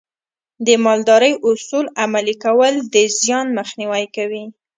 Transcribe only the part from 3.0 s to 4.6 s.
زیان مخنیوی کوي.